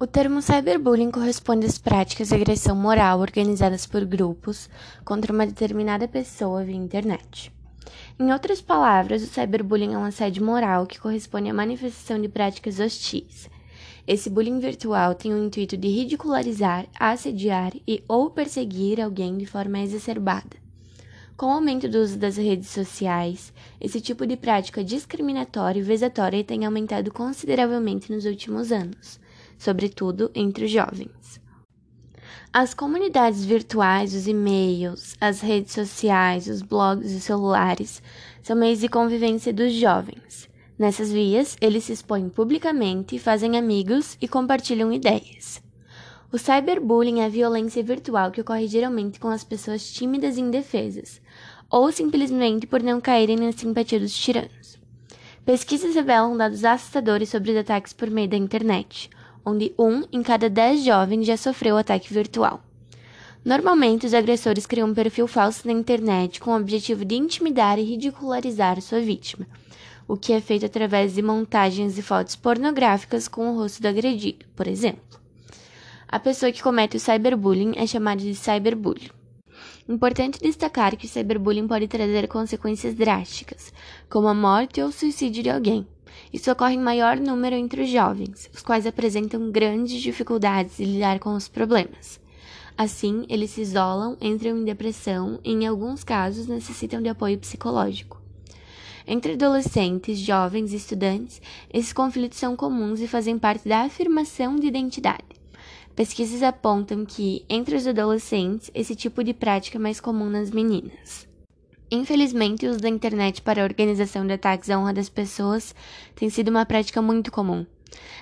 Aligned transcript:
O 0.00 0.06
termo 0.06 0.40
cyberbullying 0.40 1.10
corresponde 1.10 1.66
às 1.66 1.76
práticas 1.76 2.28
de 2.28 2.34
agressão 2.36 2.76
moral 2.76 3.18
organizadas 3.18 3.84
por 3.84 4.04
grupos 4.04 4.70
contra 5.04 5.32
uma 5.32 5.44
determinada 5.44 6.06
pessoa 6.06 6.62
via 6.62 6.76
internet. 6.76 7.52
Em 8.16 8.30
outras 8.32 8.60
palavras, 8.60 9.24
o 9.24 9.26
cyberbullying 9.26 9.94
é 9.94 9.98
um 9.98 10.04
assédio 10.04 10.44
moral 10.44 10.86
que 10.86 11.00
corresponde 11.00 11.50
à 11.50 11.52
manifestação 11.52 12.22
de 12.22 12.28
práticas 12.28 12.78
hostis. 12.78 13.50
Esse 14.06 14.30
bullying 14.30 14.60
virtual 14.60 15.16
tem 15.16 15.34
o 15.34 15.44
intuito 15.44 15.76
de 15.76 15.88
ridicularizar, 15.88 16.86
assediar 16.96 17.72
e 17.84 18.04
ou 18.06 18.30
perseguir 18.30 19.00
alguém 19.00 19.36
de 19.36 19.46
forma 19.46 19.80
exacerbada. 19.80 20.56
Com 21.36 21.46
o 21.46 21.54
aumento 21.54 21.88
do 21.88 21.98
uso 21.98 22.16
das 22.16 22.36
redes 22.36 22.68
sociais, 22.68 23.52
esse 23.80 24.00
tipo 24.00 24.24
de 24.28 24.36
prática 24.36 24.84
discriminatória 24.84 25.80
e 25.80 25.82
vejatória 25.82 26.44
tem 26.44 26.64
aumentado 26.64 27.12
consideravelmente 27.12 28.12
nos 28.12 28.24
últimos 28.24 28.70
anos 28.70 29.18
sobretudo 29.58 30.30
entre 30.34 30.64
os 30.64 30.70
jovens. 30.70 31.40
As 32.52 32.72
comunidades 32.72 33.44
virtuais, 33.44 34.14
os 34.14 34.26
e-mails, 34.26 35.14
as 35.20 35.40
redes 35.40 35.74
sociais, 35.74 36.46
os 36.46 36.62
blogs 36.62 37.10
e 37.10 37.20
celulares 37.20 38.02
são 38.42 38.56
meios 38.56 38.80
de 38.80 38.88
convivência 38.88 39.52
dos 39.52 39.72
jovens. 39.74 40.48
Nessas 40.78 41.12
vias, 41.12 41.56
eles 41.60 41.84
se 41.84 41.92
expõem 41.92 42.28
publicamente, 42.28 43.18
fazem 43.18 43.58
amigos 43.58 44.16
e 44.20 44.26
compartilham 44.26 44.92
ideias. 44.92 45.60
O 46.32 46.38
cyberbullying 46.38 47.20
é 47.20 47.26
a 47.26 47.28
violência 47.28 47.82
virtual 47.82 48.30
que 48.30 48.40
ocorre 48.40 48.66
geralmente 48.66 49.18
com 49.18 49.28
as 49.28 49.44
pessoas 49.44 49.90
tímidas 49.90 50.36
e 50.36 50.40
indefesas, 50.40 51.20
ou 51.70 51.90
simplesmente 51.90 52.66
por 52.66 52.82
não 52.82 53.00
caírem 53.00 53.36
na 53.36 53.52
simpatia 53.52 53.98
dos 53.98 54.16
tiranos. 54.16 54.78
Pesquisas 55.44 55.94
revelam 55.94 56.36
dados 56.36 56.64
assustadores 56.64 57.28
sobre 57.28 57.50
os 57.50 57.56
ataques 57.56 57.92
por 57.92 58.10
meio 58.10 58.28
da 58.28 58.36
internet, 58.36 59.10
onde 59.48 59.72
um 59.78 60.04
em 60.12 60.22
cada 60.22 60.50
dez 60.50 60.84
jovens 60.84 61.26
já 61.26 61.36
sofreu 61.36 61.76
ataque 61.76 62.12
virtual. 62.12 62.62
Normalmente, 63.44 64.04
os 64.04 64.12
agressores 64.12 64.66
criam 64.66 64.88
um 64.88 64.94
perfil 64.94 65.26
falso 65.26 65.66
na 65.66 65.72
internet 65.72 66.40
com 66.40 66.50
o 66.50 66.56
objetivo 66.56 67.04
de 67.04 67.14
intimidar 67.14 67.78
e 67.78 67.82
ridicularizar 67.82 68.80
sua 68.82 69.00
vítima, 69.00 69.46
o 70.06 70.16
que 70.16 70.32
é 70.32 70.40
feito 70.40 70.66
através 70.66 71.14
de 71.14 71.22
montagens 71.22 71.94
de 71.94 72.02
fotos 72.02 72.36
pornográficas 72.36 73.26
com 73.26 73.48
o 73.48 73.56
rosto 73.56 73.80
do 73.80 73.88
agredido, 73.88 74.44
por 74.54 74.66
exemplo. 74.66 75.18
A 76.06 76.18
pessoa 76.18 76.52
que 76.52 76.62
comete 76.62 76.96
o 76.96 77.00
cyberbullying 77.00 77.72
é 77.76 77.86
chamada 77.86 78.20
de 78.20 78.34
cyberbully. 78.34 79.10
Importante 79.88 80.40
destacar 80.40 80.96
que 80.96 81.06
o 81.06 81.08
cyberbullying 81.08 81.66
pode 81.66 81.88
trazer 81.88 82.28
consequências 82.28 82.94
drásticas, 82.94 83.72
como 84.10 84.28
a 84.28 84.34
morte 84.34 84.82
ou 84.82 84.92
suicídio 84.92 85.42
de 85.42 85.50
alguém. 85.50 85.86
Isso 86.32 86.50
ocorre 86.50 86.74
em 86.74 86.80
maior 86.80 87.18
número 87.18 87.56
entre 87.56 87.82
os 87.82 87.88
jovens, 87.88 88.50
os 88.54 88.62
quais 88.62 88.86
apresentam 88.86 89.50
grandes 89.50 90.00
dificuldades 90.00 90.76
de 90.76 90.84
lidar 90.84 91.18
com 91.18 91.34
os 91.34 91.48
problemas. 91.48 92.20
Assim, 92.76 93.24
eles 93.28 93.50
se 93.50 93.60
isolam, 93.60 94.16
entram 94.20 94.56
em 94.56 94.64
depressão 94.64 95.40
e, 95.42 95.52
em 95.52 95.66
alguns 95.66 96.04
casos, 96.04 96.46
necessitam 96.46 97.02
de 97.02 97.08
apoio 97.08 97.36
psicológico. 97.38 98.22
Entre 99.06 99.32
adolescentes, 99.32 100.18
jovens 100.18 100.72
e 100.72 100.76
estudantes, 100.76 101.40
esses 101.72 101.92
conflitos 101.92 102.38
são 102.38 102.54
comuns 102.54 103.00
e 103.00 103.08
fazem 103.08 103.38
parte 103.38 103.68
da 103.68 103.80
afirmação 103.80 104.54
de 104.56 104.66
identidade. 104.66 105.24
Pesquisas 105.96 106.42
apontam 106.42 107.04
que, 107.04 107.44
entre 107.48 107.74
os 107.74 107.86
adolescentes, 107.86 108.70
esse 108.72 108.94
tipo 108.94 109.24
de 109.24 109.34
prática 109.34 109.78
é 109.78 109.80
mais 109.80 109.98
comum 109.98 110.30
nas 110.30 110.50
meninas. 110.50 111.26
Infelizmente, 111.90 112.66
o 112.66 112.70
uso 112.70 112.80
da 112.80 112.88
internet 112.88 113.40
para 113.40 113.62
a 113.62 113.64
organização 113.64 114.26
de 114.26 114.34
ataques 114.34 114.68
à 114.68 114.78
honra 114.78 114.92
das 114.92 115.08
pessoas 115.08 115.74
tem 116.14 116.28
sido 116.28 116.48
uma 116.48 116.66
prática 116.66 117.00
muito 117.00 117.32
comum. 117.32 117.64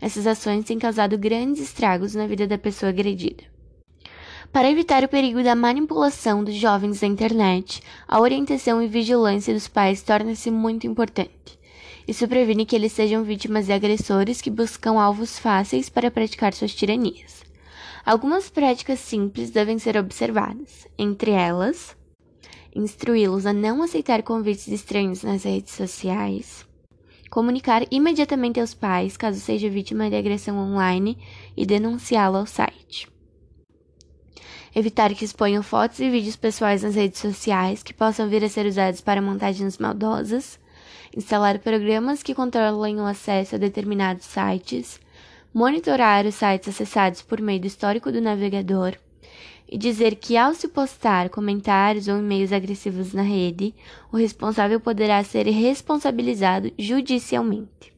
Essas 0.00 0.26
ações 0.26 0.64
têm 0.64 0.78
causado 0.78 1.16
grandes 1.16 1.62
estragos 1.62 2.14
na 2.14 2.26
vida 2.26 2.46
da 2.46 2.58
pessoa 2.58 2.90
agredida. 2.90 3.44
Para 4.52 4.70
evitar 4.70 5.04
o 5.04 5.08
perigo 5.08 5.42
da 5.42 5.54
manipulação 5.54 6.42
dos 6.42 6.56
jovens 6.56 7.00
na 7.00 7.08
internet, 7.08 7.80
a 8.06 8.20
orientação 8.20 8.82
e 8.82 8.88
vigilância 8.88 9.54
dos 9.54 9.68
pais 9.68 10.02
torna-se 10.02 10.50
muito 10.50 10.86
importante. 10.86 11.58
Isso 12.06 12.26
previne 12.26 12.66
que 12.66 12.74
eles 12.74 12.92
sejam 12.92 13.22
vítimas 13.22 13.66
de 13.66 13.72
agressores 13.72 14.42
que 14.42 14.50
buscam 14.50 15.00
alvos 15.00 15.38
fáceis 15.38 15.88
para 15.88 16.10
praticar 16.10 16.52
suas 16.52 16.74
tiranias. 16.74 17.44
Algumas 18.04 18.50
práticas 18.50 18.98
simples 18.98 19.50
devem 19.50 19.78
ser 19.78 19.96
observadas, 19.96 20.88
entre 20.98 21.30
elas, 21.30 21.96
instruí-los 22.74 23.46
a 23.46 23.52
não 23.52 23.82
aceitar 23.82 24.22
convites 24.22 24.68
estranhos 24.68 25.22
nas 25.22 25.44
redes 25.44 25.74
sociais, 25.74 26.66
comunicar 27.30 27.82
imediatamente 27.90 28.60
aos 28.60 28.74
pais 28.74 29.16
caso 29.16 29.40
seja 29.40 29.68
vítima 29.68 30.08
de 30.08 30.16
agressão 30.16 30.58
online 30.58 31.18
e 31.56 31.64
denunciá-lo 31.66 32.38
ao 32.38 32.46
site. 32.46 33.10
Evitar 34.74 35.14
que 35.14 35.24
exponham 35.24 35.62
fotos 35.62 36.00
e 36.00 36.08
vídeos 36.08 36.36
pessoais 36.36 36.82
nas 36.82 36.94
redes 36.94 37.20
sociais 37.20 37.82
que 37.82 37.92
possam 37.92 38.28
vir 38.28 38.42
a 38.42 38.48
ser 38.48 38.64
usados 38.64 39.02
para 39.02 39.20
montagens 39.20 39.76
maldosas. 39.76 40.58
Instalar 41.14 41.58
programas 41.58 42.22
que 42.22 42.34
controlem 42.34 42.98
o 42.98 43.04
acesso 43.04 43.56
a 43.56 43.58
determinados 43.58 44.24
sites. 44.24 44.98
Monitorar 45.52 46.24
os 46.24 46.36
sites 46.36 46.70
acessados 46.70 47.20
por 47.20 47.38
meio 47.42 47.60
do 47.60 47.66
histórico 47.66 48.10
do 48.10 48.22
navegador 48.22 48.96
e 49.72 49.78
dizer 49.78 50.16
que 50.16 50.36
ao 50.36 50.52
se 50.52 50.68
postar 50.68 51.30
comentários 51.30 52.06
ou 52.06 52.18
e-mails 52.18 52.52
agressivos 52.52 53.14
na 53.14 53.22
rede, 53.22 53.74
o 54.12 54.18
responsável 54.18 54.78
poderá 54.78 55.24
ser 55.24 55.46
responsabilizado 55.48 56.70
judicialmente. 56.78 57.90